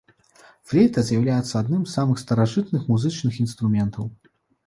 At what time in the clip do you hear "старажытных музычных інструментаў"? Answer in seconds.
2.23-4.05